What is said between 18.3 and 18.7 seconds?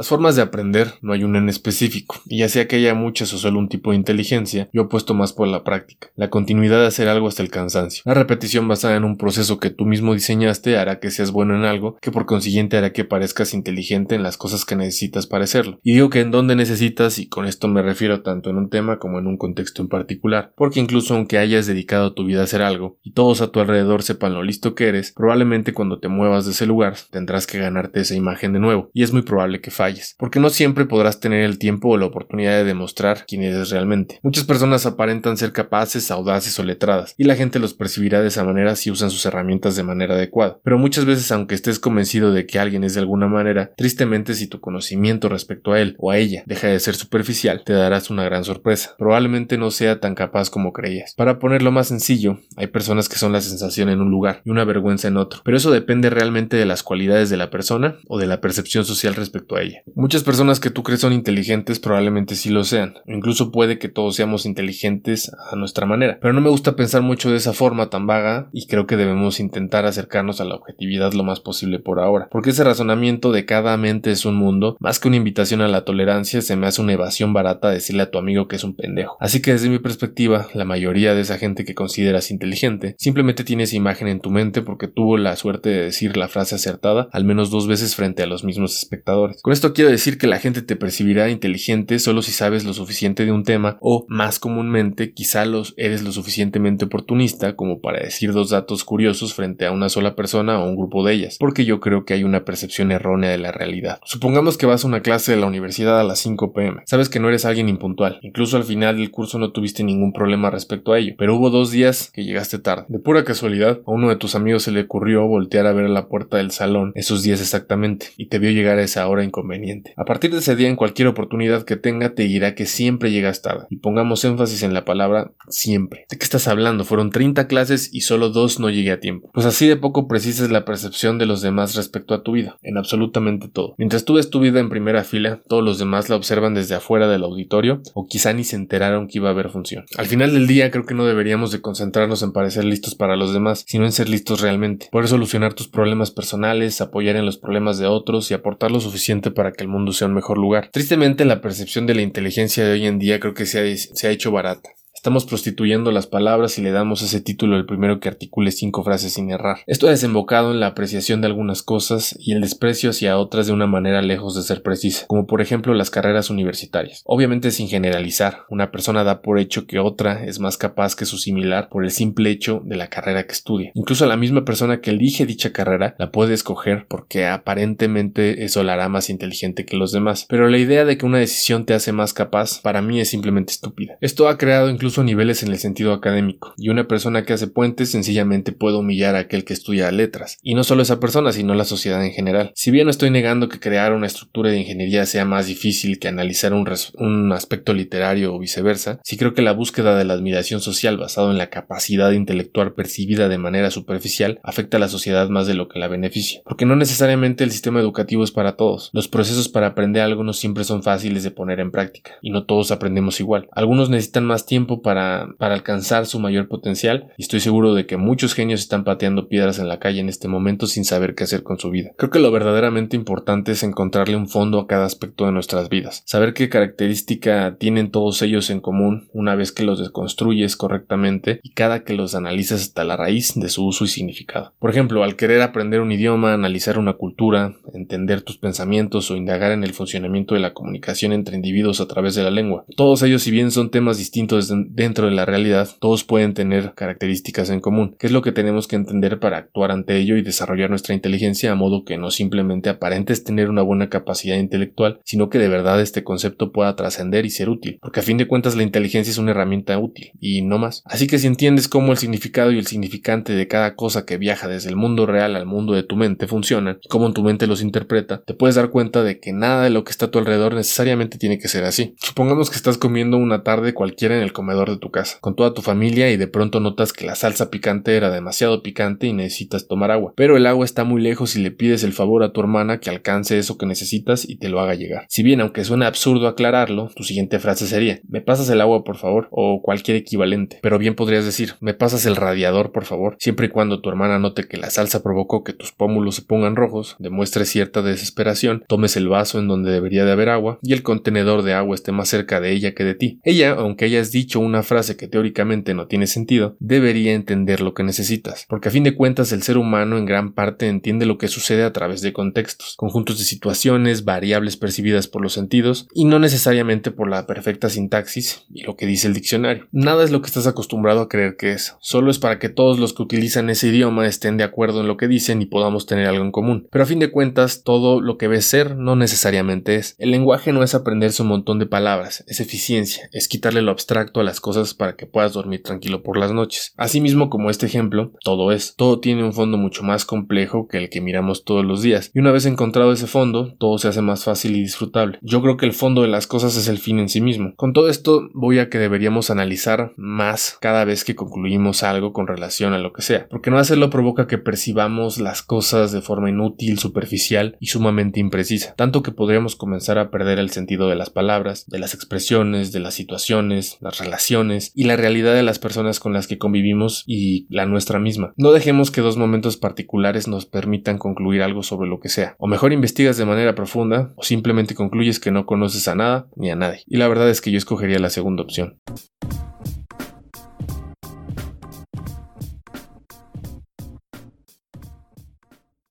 en un